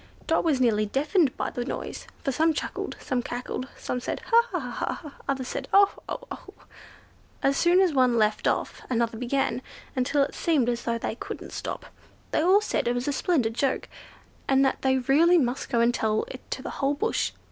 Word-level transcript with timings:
Dot 0.25 0.43
was 0.43 0.59
nearly 0.59 0.87
deafened 0.87 1.31
with 1.37 1.53
the 1.53 1.63
noise; 1.63 2.07
for 2.23 2.31
some 2.31 2.55
chuckled, 2.55 2.95
some 2.99 3.21
cackled; 3.21 3.67
some 3.77 3.99
said, 3.99 4.19
"Ha! 4.25 4.45
ha! 4.51 4.59
ha!" 4.59 5.13
others 5.29 5.47
said, 5.49 5.67
"Oh! 5.71 5.91
oh! 6.09 6.21
oh!" 6.31 6.53
and 7.43 7.51
as 7.51 7.57
soon 7.57 7.79
as 7.79 7.93
one 7.93 8.17
left 8.17 8.47
off, 8.47 8.81
another 8.89 9.15
began, 9.19 9.61
until 9.95 10.23
it 10.23 10.33
seemed 10.33 10.69
as 10.69 10.85
though 10.85 10.97
they 10.97 11.13
couldn't 11.13 11.51
stop. 11.53 11.85
They 12.31 12.41
all 12.41 12.61
said 12.61 12.87
it 12.87 12.95
was 12.95 13.07
a 13.07 13.13
splendid 13.13 13.53
joke, 13.53 13.87
and 14.47 14.65
that 14.65 14.81
they 14.81 14.97
really 14.97 15.37
must 15.37 15.69
go 15.69 15.81
and 15.81 15.93
tell 15.93 16.23
it 16.31 16.41
to 16.49 16.63
the 16.63 16.71
whole 16.81 16.95
bush. 16.95 17.33